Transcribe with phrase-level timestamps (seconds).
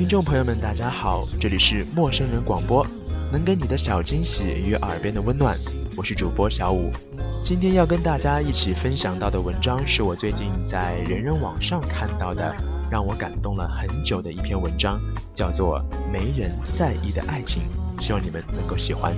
[0.00, 2.86] 听众朋友们，大家好，这里是陌生人广播，
[3.30, 5.54] 能给你的小惊喜与耳边的温暖，
[5.94, 6.90] 我是主播小五。
[7.42, 12.56] 今天要跟大家一起分享到的文章，是我最近在人人网上看到的，
[12.90, 14.98] 让我感动了很久的一篇文章，
[15.34, 15.78] 叫做
[16.10, 17.64] 《没人在意的爱情》，
[18.02, 19.14] 希望你们能够喜欢。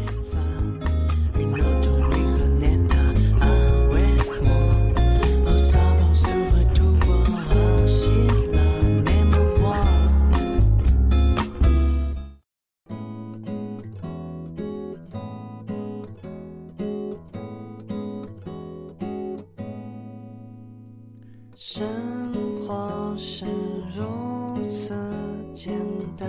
[23.52, 23.58] 是
[23.94, 24.94] 如此
[25.52, 25.78] 简
[26.16, 26.26] 单，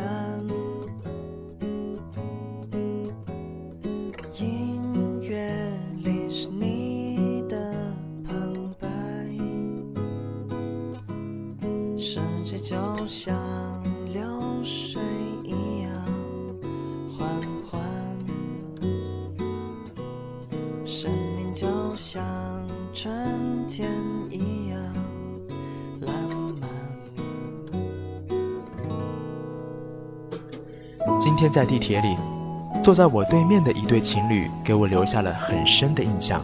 [4.38, 4.82] 音
[5.22, 8.88] 乐里是你的旁白，
[11.98, 12.76] 世界就
[13.08, 13.34] 像
[14.12, 14.22] 流
[14.66, 15.02] 水
[15.46, 16.06] 一样
[17.10, 17.26] 缓
[17.64, 17.82] 缓，
[20.86, 21.66] 生命就
[21.96, 22.22] 像
[22.94, 23.90] 春天。
[31.24, 32.18] 今天在地铁里，
[32.82, 36.42] 坐在我对面的一对情侣给我留下了很深的印象。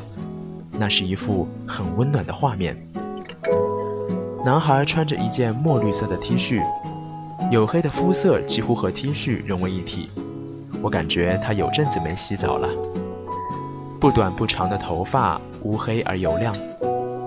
[0.71, 2.77] 那是一幅很温暖的画面。
[4.45, 6.63] 男孩穿着一件墨绿色的 T 恤，
[7.51, 10.09] 黝黑的肤色几乎和 T 恤融为一体。
[10.81, 12.69] 我感觉他有阵子没洗澡了。
[13.99, 16.55] 不短不长的头发乌黑而油亮，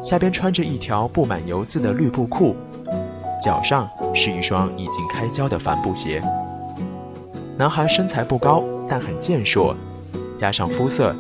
[0.03, 2.57] 下边穿着一条布满油渍的绿布裤，
[3.39, 6.25] 脚上是一双已经开胶的帆布鞋。
[7.59, 9.77] 男孩身材不高，但很健硕，
[10.37, 11.15] 加上肤色，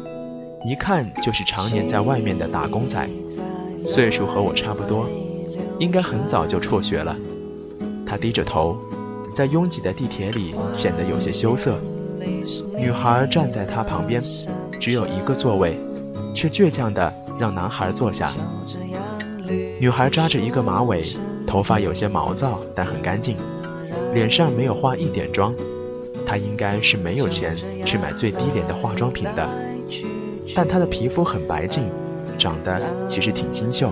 [0.65, 3.09] 一看就是常年在外面的打工仔，
[3.84, 5.06] 岁数和我差不多，
[5.78, 7.15] 应该很早就辍学了。
[8.06, 8.76] 他低着头，
[9.34, 11.78] 在拥挤的地铁里显得有些羞涩。
[12.76, 14.22] 女孩站在他旁边，
[14.81, 15.78] 只有一个座位，
[16.34, 18.32] 却倔强地让男孩坐下。
[19.78, 21.04] 女孩扎着一个马尾，
[21.47, 23.37] 头发有些毛躁，但很干净，
[24.14, 25.54] 脸上没有化一点妆。
[26.25, 29.49] 她应该是没有钱去买最低廉的化妆品的，
[30.55, 31.84] 但她的皮肤很白净，
[32.38, 33.91] 长得其实挺清秀，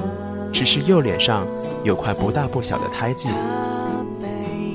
[0.52, 1.46] 只是右脸上
[1.84, 3.30] 有块不大不小的胎记。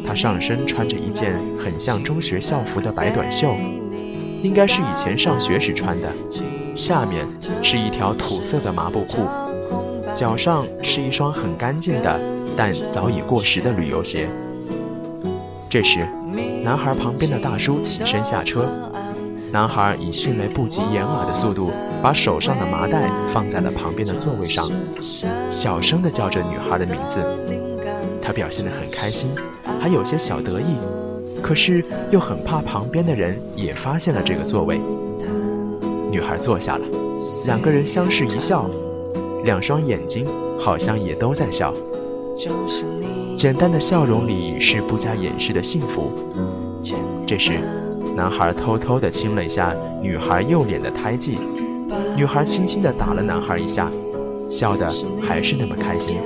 [0.06, 3.56] 她上身穿着一件很像中学校服的白短袖，
[4.44, 6.14] 应该是以前上学时穿的，
[6.76, 7.28] 下面
[7.62, 9.28] 是一条土色的麻布裤，
[10.14, 12.20] 脚上是一双很干净的
[12.56, 14.30] 但早已过时的旅游鞋。
[15.76, 16.08] 这时。
[16.64, 18.66] 男孩旁边的大叔起身下车，
[19.52, 21.70] 男孩以迅雷不及掩耳的速度
[22.02, 24.72] 把手上的麻袋放在了旁边的座位上，
[25.52, 27.22] 小声地叫着女孩的名字。
[28.22, 29.32] 他表现得很开心，
[29.78, 30.78] 还有些小得意，
[31.42, 34.80] 可是又很怕旁边的人也发现了这个座位。
[36.10, 36.86] 女孩坐下了，
[37.48, 38.70] 两个人相视一笑，
[39.44, 40.26] 两双眼睛
[40.58, 41.74] 好像也都在笑。
[43.36, 46.12] 简单的笑容里是不加掩饰的幸福。
[47.28, 47.60] 这时，
[48.16, 51.38] 男孩偷偷地亲了一下女孩右脸的胎记，
[52.16, 53.92] 女孩轻轻地打了男孩一下，
[54.50, 54.90] 笑得
[55.22, 56.18] 还是那么开心。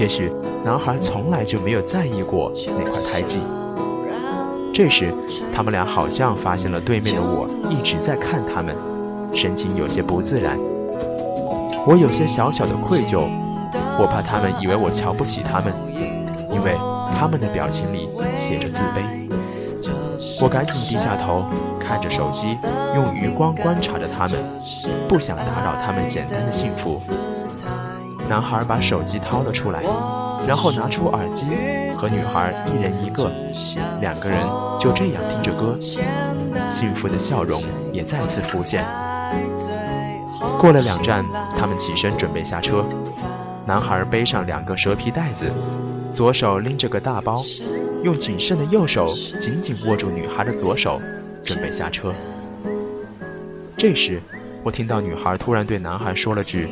[0.00, 0.32] 也许
[0.64, 3.40] 男孩从来就没有在意过那块胎记。
[4.72, 5.12] 这时，
[5.52, 8.74] 他们俩好像发现了对面的我一直在看他们，
[9.34, 10.58] 神情有些不自然。
[11.86, 13.28] 我有些小小的愧疚。
[13.98, 15.72] 我怕他们以为我瞧不起他们，
[16.50, 16.76] 因为
[17.18, 19.02] 他们的表情里写着自卑。
[20.40, 21.44] 我赶紧低下头，
[21.80, 22.58] 看着手机，
[22.94, 24.38] 用余光观察着他们，
[25.08, 27.00] 不想打扰他们简单的幸福。
[28.28, 29.82] 男孩把手机掏了出来，
[30.46, 31.46] 然后拿出耳机，
[31.96, 33.30] 和女孩一人一个，
[34.00, 34.46] 两个人
[34.78, 35.78] 就这样听着歌，
[36.68, 37.62] 幸福的笑容
[37.92, 38.84] 也再次浮现。
[40.58, 41.24] 过了两站，
[41.56, 42.84] 他们起身准备下车。
[43.66, 45.50] 男孩背上两个蛇皮袋子，
[46.12, 47.42] 左手拎着个大包，
[48.04, 51.00] 用谨慎的右手紧紧握住女孩的左手，
[51.42, 52.14] 准备下车。
[53.76, 54.22] 这时，
[54.62, 56.68] 我听到女孩突然对男孩说了句：“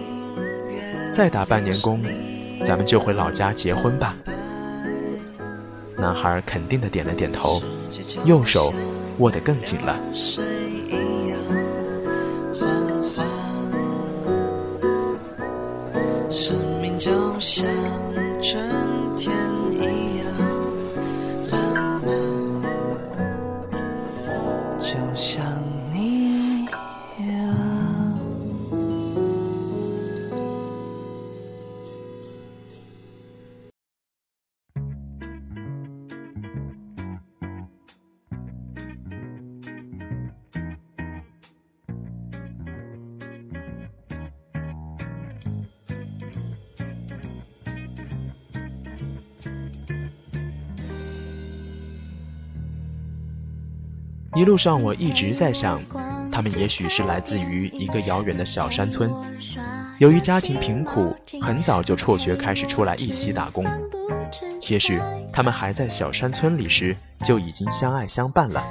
[1.13, 2.01] 再打半年工，
[2.65, 4.15] 咱们就回老家结婚吧。”
[5.99, 7.61] 男孩肯定的点了点头，
[8.25, 8.73] 右手
[9.19, 9.99] 握得更紧了。
[17.45, 17.63] 想
[18.41, 18.94] 着
[54.35, 55.81] 一路上我一直在想，
[56.33, 59.13] 他们也许是来自于一个遥远的小山村，
[59.99, 63.65] 由于家庭贫苦，很早就辍学开始出来一起打工。
[64.69, 65.01] 也许
[65.33, 68.65] 他们还在小山村里时就已经相爱相伴了。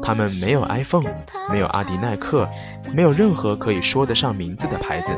[0.00, 1.12] 他们没有 iPhone，
[1.50, 2.48] 没有阿迪耐克，
[2.94, 5.12] 没有任何可以说得上名字的牌子。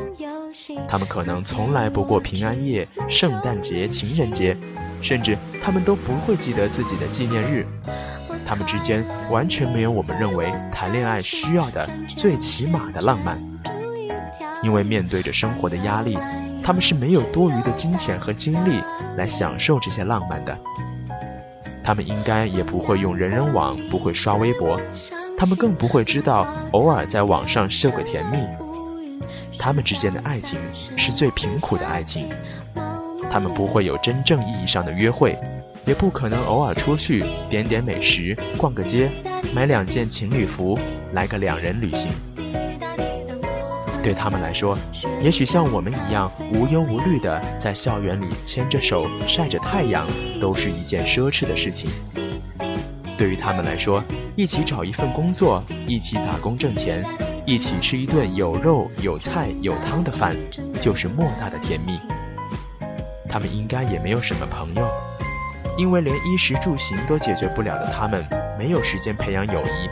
[0.88, 4.56] 他们可能从来不过平安夜、圣诞节、情人节，
[5.02, 7.66] 甚至他们都不会记得自己的纪念日。
[8.46, 13.38] 他们之间完全没有我们认为谈恋爱需要的最起码的浪漫，
[14.62, 16.18] 因为面对着生活的压力，
[16.62, 18.80] 他们是没有多余的金钱和精力
[19.16, 20.56] 来享受这些浪漫的。
[21.82, 24.80] 他们应该也不会用人人网，不会刷微博，
[25.36, 28.38] 他们更不会知道偶尔在网上秀个甜蜜。
[29.58, 30.58] 他们之间的爱情
[30.96, 32.28] 是最贫苦的爱情，
[33.30, 35.38] 他们不会有真正意义上的约会，
[35.86, 39.10] 也不可能偶尔出去点点美食、逛个街、
[39.54, 40.78] 买两件情侣服，
[41.12, 42.10] 来个两人旅行。
[44.02, 44.78] 对他们来说，
[45.22, 50.06] 也许像我们一样无忧无虑的在校园里牵着手晒着太阳，
[50.38, 51.90] 都是一件奢侈的事情。
[53.16, 54.04] 对于他们来说，
[54.36, 57.02] 一起找一份工作，一起打工挣钱，
[57.46, 60.36] 一起吃一顿有肉有菜有汤的饭，
[60.78, 61.98] 就是莫大的甜蜜。
[63.26, 64.86] 他们应该也没有什么朋友，
[65.76, 68.24] 因为连衣食住行都解决不了的他们，
[68.58, 69.90] 没有时间培养友谊。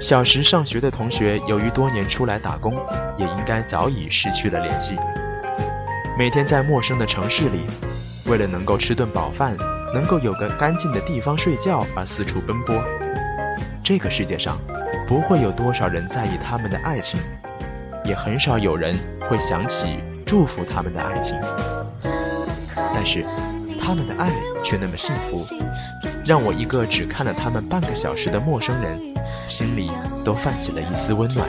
[0.00, 2.74] 小时上学的同学，由于多年出来打工，
[3.16, 4.96] 也应该早已失去了联系。
[6.16, 7.66] 每天在陌生的城市里，
[8.26, 9.56] 为了能够吃顿饱饭，
[9.94, 12.76] 能够有个干净的地方睡觉而四处奔波。
[13.82, 14.58] 这个世界上，
[15.06, 17.20] 不会有多少人在意他们的爱情，
[18.04, 21.36] 也很少有人会想起祝福他们的爱情。
[22.74, 23.24] 但是，
[23.88, 24.30] 他们的爱
[24.62, 25.46] 却那么幸福，
[26.22, 29.00] 让我一个只看了他们半个小时的陌生人。
[29.48, 29.90] 心里
[30.22, 31.48] 都泛起了一丝温暖。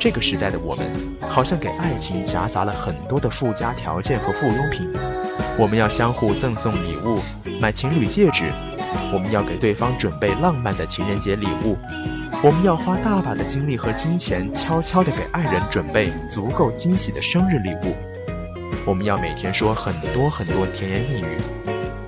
[0.00, 0.90] 这个时代的我们，
[1.28, 4.90] 好像给爱情夹杂了很多的附加条件和附庸品。
[5.58, 7.18] 我们要相互赠送礼物，
[7.60, 8.46] 买情侣戒指；
[9.12, 11.76] 我们要给对方准备浪漫的情人节礼物；
[12.42, 17.92] 我们要花大把的精力和金钱，悄悄地给爱人准备足够惊喜的生日礼物；
[18.86, 21.36] 我们要每天说很多很多甜言蜜语；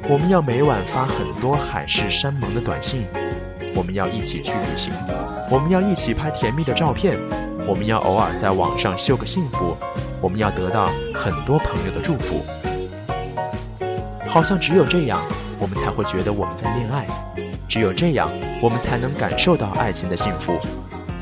[0.08, 3.02] 我们要每晚发很多海誓山盟的短信；
[3.76, 4.94] 我们要一起去旅行；
[5.50, 7.18] 我们要一起拍甜蜜的照片。
[7.68, 9.76] 我们要偶尔在网上秀个幸福，
[10.20, 12.44] 我们要得到很多朋友的祝福，
[14.26, 15.22] 好像只有这样，
[15.58, 17.04] 我们才会觉得我们在恋爱；
[17.68, 18.28] 只有这样，
[18.60, 20.54] 我们才能感受到爱情的幸福；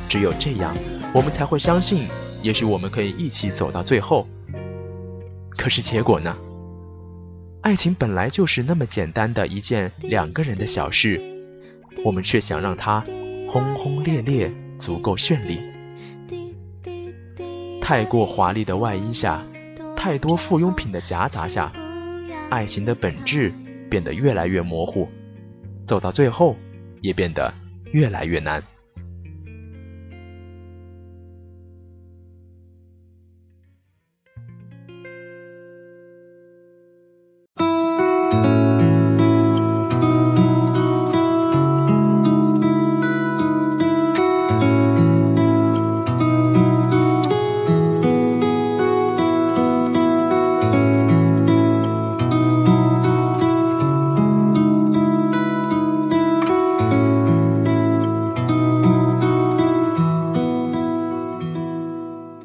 [0.09, 0.75] 只有这样，
[1.13, 2.09] 我们才会相信，
[2.43, 4.27] 也许我们可以一起走到最后。
[5.51, 6.37] 可是结果呢？
[7.61, 11.21] 爱情本来就是那么简单的一件两个人的小事，
[12.03, 13.05] 我们却想让它
[13.47, 15.61] 轰轰烈烈，足够绚丽。
[17.91, 19.45] 太过华丽的外衣下，
[19.97, 21.73] 太多附庸品的夹杂下，
[22.49, 23.53] 爱情的本质
[23.91, 25.09] 变得越来越模糊，
[25.85, 26.55] 走到最后，
[27.01, 27.53] 也变得
[27.91, 28.63] 越来越难。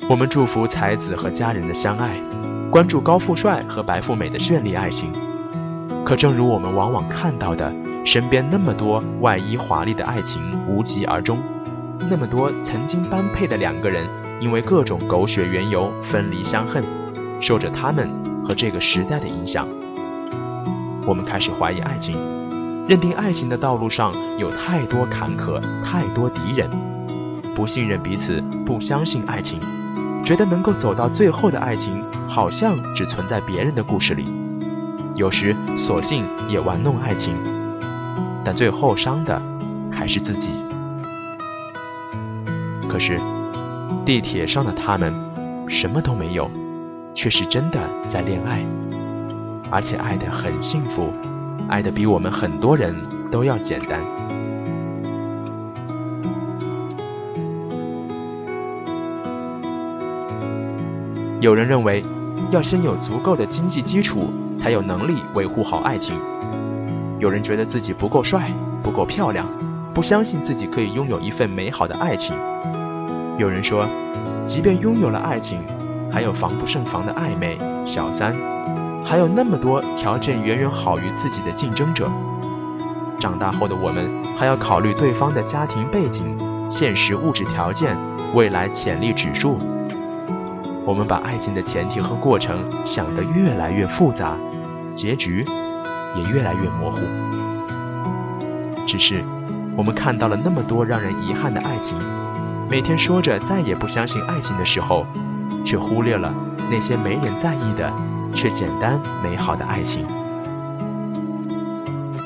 [0.07, 2.11] 我们祝福才子和佳人的相爱，
[2.69, 5.11] 关注高富帅和白富美的绚丽爱情。
[6.05, 7.73] 可正如我们往往看到的，
[8.05, 11.39] 身边那么多外衣华丽的爱情无疾而终，
[12.07, 14.07] 那么多曾经般配的两个人，
[14.39, 16.83] 因为各种狗血缘由分离相恨，
[17.41, 18.07] 受着他们
[18.43, 19.67] 和这个时代的影响，
[21.07, 22.15] 我们开始怀疑爱情，
[22.87, 26.69] 认定爱情的道路上有太多坎坷，太多敌人，
[27.55, 29.59] 不信任彼此，不相信爱情。
[30.25, 34.25] 觉得能够走到最后的爱情，好像只存在别人的故事里。
[35.15, 37.35] 有时索性也玩弄爱情，
[38.43, 39.39] 但最后伤的
[39.91, 40.49] 还是自己。
[42.89, 43.21] 可是，
[44.03, 45.13] 地铁上的他们
[45.69, 46.49] 什么都没有，
[47.13, 48.65] 却是真的在恋爱，
[49.69, 51.13] 而且爱得很幸福，
[51.69, 52.95] 爱得比我们很多人
[53.31, 53.99] 都要简单。
[61.45, 62.03] 有人认为，
[62.49, 66.19] 要先有足够的经济基础，才有能力维护好爱情。
[67.19, 69.45] 有人觉得自己不够帅，不够漂亮，
[69.93, 72.35] 不相信自己可以拥有一份美好的爱情。
[73.37, 73.87] 有人说，
[74.47, 75.59] 即便拥有了爱情，
[76.11, 78.35] 还有防不胜防的暧昧、小三，
[79.03, 82.09] 还有那么多条件远远好于自己的竞争者。
[83.19, 86.25] 长大后的我们，还要考虑对方的家庭背景、
[86.67, 87.95] 现实物质条件、
[88.33, 89.59] 未来潜力指数。
[90.85, 94.37] 我们把爱情的前提和过程想得越来越复杂，
[94.93, 95.43] 结局
[96.15, 96.99] 也越来越模糊。
[98.85, 99.23] 只是，
[99.75, 101.97] 我们看到了那么多让人遗憾的爱情，
[102.69, 105.07] 每天说着再也不相信爱情的时候，
[105.65, 106.31] 却忽略了
[106.69, 107.91] 那些没人在意的
[108.31, 110.05] 却简单美好的爱情。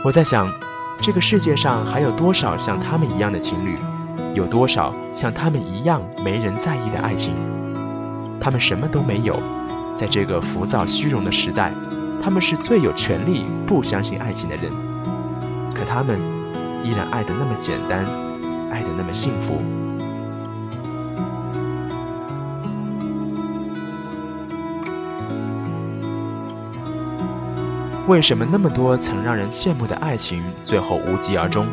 [0.04, 0.52] 我在想，
[0.98, 3.78] 这个世界上还有多少像他们一样的情侣？
[4.36, 7.34] 有多少像他们一样没人在意的爱情？
[8.40, 9.38] 他们什么都没有，
[9.96, 11.74] 在这个浮躁虚荣的时代，
[12.22, 14.72] 他们是最有权利不相信爱情的人。
[15.74, 16.20] 可他们
[16.84, 18.06] 依然爱得那么简单，
[18.72, 19.62] 爱得那么幸福。
[28.08, 31.68] 为什么那么多曾让人羡慕的爱情最后无疾而终，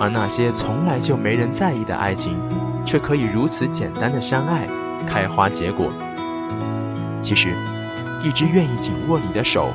[0.00, 2.36] 而那些从来就没人在意的爱情，
[2.84, 4.66] 却可以如此简单的相爱？
[5.02, 5.90] 开花结果。
[7.20, 7.54] 其实，
[8.22, 9.72] 一只愿意紧握你的手，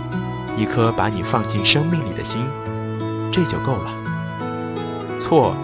[0.58, 2.46] 一颗把你放进生命里的心，
[3.32, 3.92] 这就够了。
[5.18, 5.56] 错，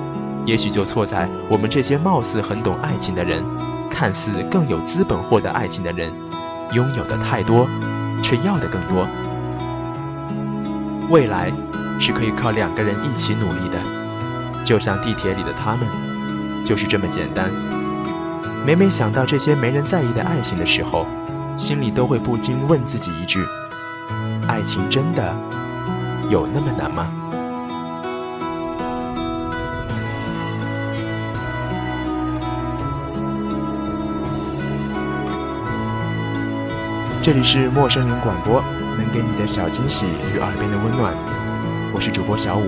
[0.45, 3.43] 也许就错在我们这些貌似很懂爱情的人，
[3.89, 6.11] 看似更有资本获得爱情的人，
[6.71, 7.67] 拥有的太多，
[8.21, 9.07] 却要的更多。
[11.09, 11.51] 未来
[11.99, 13.77] 是可以靠两个人一起努力的，
[14.63, 15.85] 就像地铁里的他们，
[16.63, 17.51] 就是这么简单。
[18.65, 21.05] 每每想到这些没人在意的爱情的时候，
[21.57, 23.45] 心里都会不禁问自己一句：
[24.47, 25.35] 爱情真的
[26.29, 27.09] 有那么难吗？
[37.21, 38.63] 这里是陌生人广播，
[38.97, 41.13] 能给你的小惊喜与耳边的温暖。
[41.93, 42.67] 我是主播小五，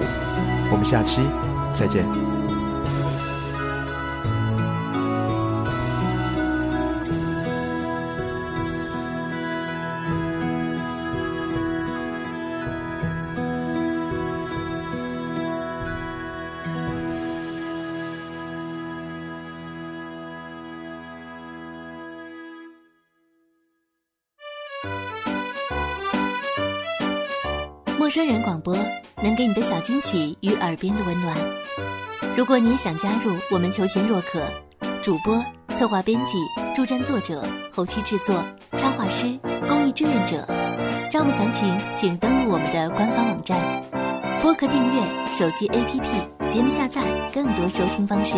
[0.72, 1.22] 我们下期
[1.74, 2.25] 再见。
[28.06, 28.78] 陌生人广播
[29.24, 31.36] 能给你的小惊喜与耳边的温暖。
[32.38, 34.40] 如果你想加入，我们求贤若渴，
[35.04, 35.44] 主播、
[35.76, 36.38] 策划、编辑、
[36.76, 38.36] 助战作者、后期制作、
[38.74, 40.48] 插画师、公益志愿者，
[41.12, 43.60] 招募详情请登录我们的官方网站。
[44.40, 45.02] 播客订阅、
[45.36, 47.02] 手机 APP、节目下载、
[47.34, 48.36] 更多收听方式、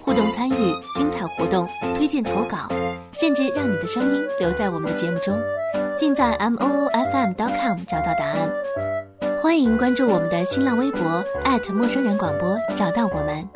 [0.00, 0.54] 互动参与、
[0.94, 2.66] 精彩活动、推荐投稿，
[3.12, 5.38] 甚至让你的声音留在我们的节目中。
[5.96, 8.52] 尽在 m o o f m dot com 找到答案。
[9.42, 11.24] 欢迎关注我们的新浪微博
[11.72, 13.48] 陌生人广播，找到我们。